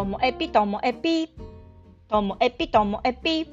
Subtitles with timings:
[0.00, 1.28] ともえぴともえぴ
[2.08, 3.46] ともえぴともえぴ。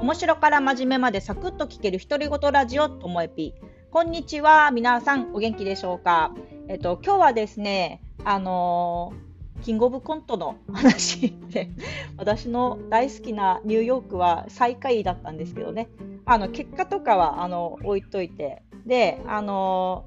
[0.00, 3.52] 面白から真面目までサクッと聞ける独り言ラジオともえぴ。
[3.90, 6.36] こんにちは皆さんお元気でしょうか？
[6.68, 11.68] えっと今日はですねあのー、キングオブコントの話で
[12.16, 15.88] 私の大好きなニューヨークは最下位だったんですけどね。
[16.24, 18.62] あの結果とかはあの置いといて。
[18.86, 20.04] であの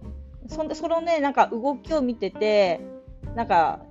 [0.48, 2.80] ー、そんそのねなんか動きを見てて
[3.36, 3.82] なんか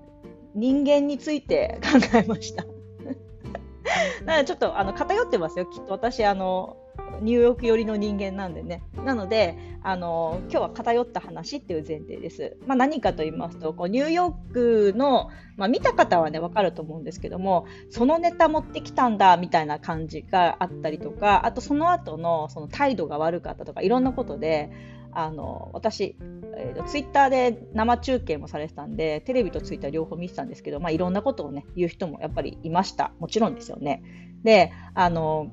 [0.55, 2.65] 人間について考えました。
[4.25, 6.77] なのでちょっとあの偏ってますよ、きっと私あの、
[7.21, 8.83] ニューヨーク寄りの人間なんでね。
[9.05, 12.57] なので、あの今日は偏った話っていう前提です。
[12.67, 24.71] まあ、何かと言いますと、こうニューヨークの、まあ、見た方はね、わかると思うんですけども、そのネタ持ってきたんだみたいな感じがあったりとか、あとその後のその態度が悪かったとか、いろんなことで、
[25.17, 26.17] あの私、
[26.57, 33.13] えー、ツイッターで生中継もされてたんで、テレビとツイッター両方見てたんですけど、まあ、いろんなことをね、言う人もやっぱりいました。
[33.21, 34.03] もちろんですよね。
[34.43, 35.53] で、あの、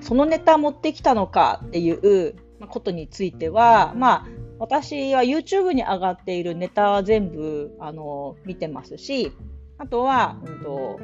[0.00, 2.36] そのネタ持ってきたのかっていう
[2.68, 4.26] ことについては、まあ、
[4.58, 9.32] 私は YouTube に上がっているネタは全部、あの、見てますし、
[9.78, 11.00] あとは、うんと、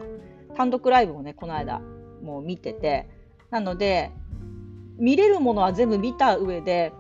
[0.57, 1.81] 単独ライブもね、この間、
[2.23, 3.09] もう見てて、
[3.51, 4.11] なので、
[4.99, 6.93] 見れるものは全部見た上で、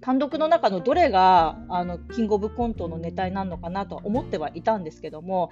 [0.00, 5.50] 単独の中のどれがあのキングオブコントのネタになるのかなとは思ってはいたんですけども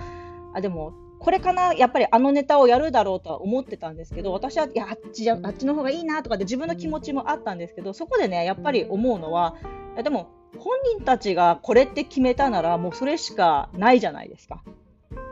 [0.55, 9.57] あでもこれかなやっぱりあのネタをやるだろうとは思ってたんですけど私はいやあっちじゃあっちの方がいいなとかで自分の気持ちもあったんですけどそこでねやっぱり思うのは
[10.03, 14.63] でも本人たちがこれって決めたならもうそれしかないじゃないですか。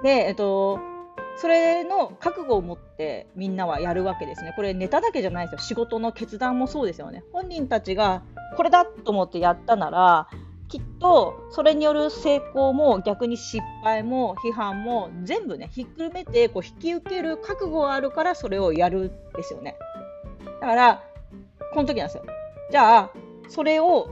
[0.02, 0.78] で、えっと、
[1.38, 4.52] それの覚悟を持ってみんなはやるわけですね。
[4.56, 5.66] これネタだけじゃないですよ。
[5.68, 7.24] 仕事の決断もそうですよね。
[7.32, 8.22] 本人たちが
[8.56, 10.28] これだと思ってやったなら、
[10.68, 19.76] きっとそれによる成功も逆に失敗も批判も全部ね、ひっくるめてこう引き受ける覚悟があるからそれをやるんですよね。
[20.60, 21.04] だから、
[21.72, 22.24] この時なんですよ。
[22.70, 23.10] じゃあ、
[23.48, 24.08] それを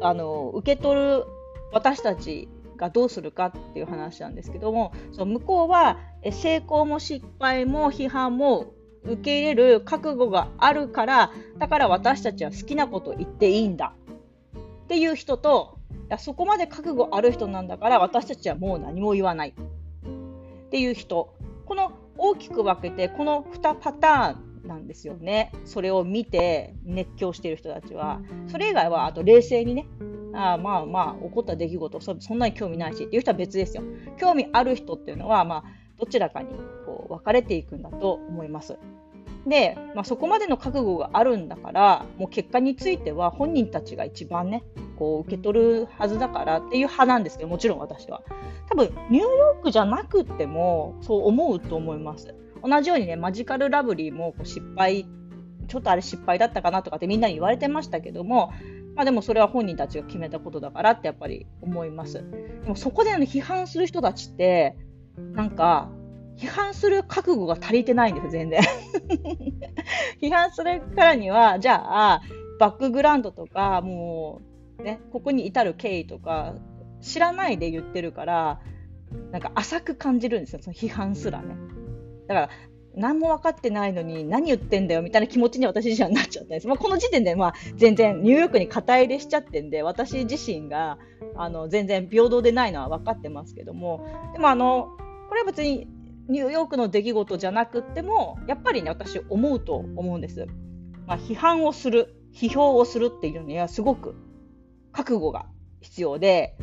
[0.00, 1.24] あの受け取る
[1.72, 5.98] 私たちがどうするかっていう話なんですけどもその向こうは
[6.30, 13.94] 成功も失敗も批判も受け入れる覚悟があるからだから私たちは好きなこと言っていいんだ
[14.86, 19.48] っていう人といやそこまで覚悟ある人なんだから私たちはもう何も言わない。
[19.48, 21.34] っていう人。
[21.64, 25.50] この大きく分けてこの2パターンなんですよね。
[25.64, 28.20] それを見て熱狂している人たちは。
[28.46, 29.86] それ以外はあと冷静にね。
[30.32, 33.82] あまあまあ起こった出来事そそんなに興味ないしっていう人は別ですよ。
[34.16, 35.64] 興味ある人っていうのはまあ
[35.98, 36.50] どちらかに
[36.84, 38.78] こう分かれていくんだと思います。
[39.46, 44.64] で、まあ、そこまでの覚悟があるんだからもう結果については本人たちが一番ね
[44.98, 48.22] こう受け取るはずだからっていう派なんですけどもちろん私は
[48.68, 55.06] 多分ニューヨークじゃなくてもそう思うと思います同じようにねマジカルラブリーもこう失敗
[55.68, 58.52] ちょっとあれ失敗だったかなとかってみんなに言われてましたけども
[58.96, 62.14] まあ、でもそれは本人たちが決めたことだからってやっぱり思います。
[62.14, 62.22] で
[62.66, 64.74] もそこで、批判する人たちって、
[65.34, 65.90] なんか
[66.36, 68.60] 批判する覚悟が足りてないんです全然
[70.20, 72.22] 批判するからには、じゃあ、
[72.58, 74.42] バックグラウンドとか、も
[74.78, 76.54] う、ね、ここに至る経緯とか、
[77.00, 78.60] 知らないで言ってるから、
[79.30, 81.56] なんか浅く感じるんですよ、その批判すらね。
[82.26, 82.48] だから、
[82.94, 86.66] 何も分かってないのに何言ってんだよみたいな気持ちに私自身はなっちゃったんです。
[86.66, 90.98] まあ、この時点で、まあ、全然ニューヨークに肩入れしちゃってんで、私自身が
[91.36, 94.88] あの全然平等でないのは分かってますけども、でもあの、
[95.28, 95.86] これは別に
[96.28, 100.46] ニューヨークの出来事じゃなくっても、やっぱりね、私思うと思うんです。
[101.06, 104.14] まあ、批判をする、批評をするっていうにはすごく
[104.92, 105.46] 覚悟が
[105.80, 106.56] 必要で、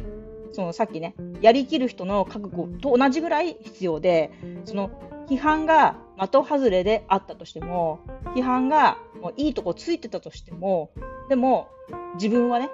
[0.51, 4.31] そのさっきね、やりきる人の覚悟と同じぐらい必要で、
[4.65, 4.91] その
[5.29, 8.01] 批判が的外れであったとしても、
[8.35, 10.91] 批判がもういいとこついてたとしても、
[11.29, 11.69] でも
[12.15, 12.69] 自分はね、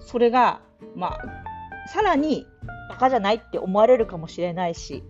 [0.00, 0.60] それが、
[0.94, 2.46] まあ、さらに
[2.90, 5.02] バカじゃないって思われるかもしれないし、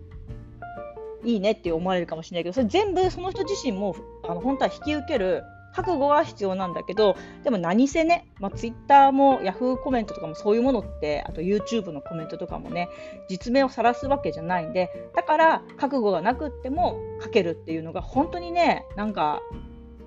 [1.23, 12.89] いいねって思われるかもしれないけど、それ全部その人自身もあの本当は引き受ける覚悟は必要なんだけど、でも何せね、まあ、Twitter も Yahoo コメントとかもそういうものって、あと YouTube のコメントとかもね、
[13.29, 19.41] 実名を晒すわけじゃないんで、だから覚悟がなくっても書けるっていうのが本当にね、なんか、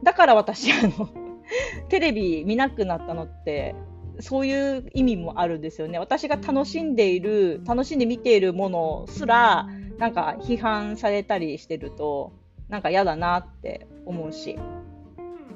[0.03, 1.09] だから私、あの、
[1.89, 3.75] テレビ見なくなったのって、
[4.21, 5.99] そういう意味もあるんですよね。
[5.99, 9.67] 私が楽しんでいる、楽しんで見ているものすら、
[10.05, 12.35] なんか批判されたりしてると、
[12.69, 14.59] なんか嫌だなって思うし。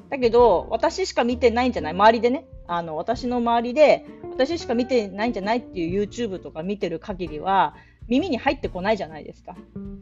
[0.09, 1.93] だけど、私しか見てないんじゃない？
[1.93, 2.47] 周りでね。
[2.65, 7.75] あの、私の周りで、私しか見てないんじゃないっていう YouTube とか見てる限りは、
[8.07, 9.55] 耳に入ってこないじゃないですか。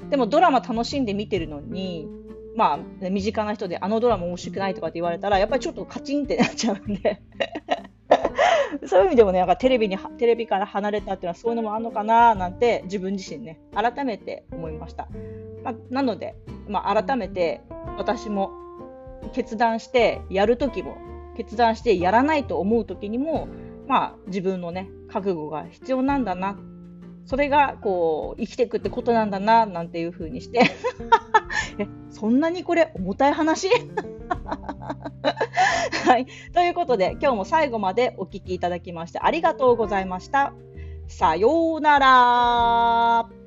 [0.10, 2.08] でもドラマ楽しんで見てるのに、
[2.56, 7.22] まあ、身近な人であのドラマ面白くないとかって言われたら、やっぱりちょっとカチンってなっちゃうんで
[8.88, 15.08] そういう意味でもね、なんかテレビに、テレビから離れたっていうのはそういうのもあるのかななんて自分自身ね、改めて思いました。
[15.64, 16.36] まあ、なので、
[16.68, 17.62] まあ、改めて
[17.98, 18.52] 私も
[19.34, 20.98] 決断してやるときも、
[21.36, 23.48] 決断してやらないと思うときにも、
[23.88, 26.58] まあ、自分のね、覚悟が必要なんだな。
[27.26, 30.60] それが、こう、生きていくってことなんだな、なんていうふうにして
[31.78, 33.70] え、そんなにこれ重たい話？
[36.06, 36.28] はい。
[36.54, 40.54] ということで、今日も最後までお聴きいただきましてありがとうございました。
[41.08, 43.47] さようなら。